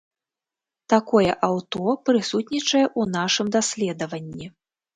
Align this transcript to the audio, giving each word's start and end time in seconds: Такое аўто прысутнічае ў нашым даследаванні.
Такое 0.93 1.35
аўто 1.49 1.83
прысутнічае 2.11 2.83
ў 2.99 3.15
нашым 3.17 3.55
даследаванні. 3.61 4.53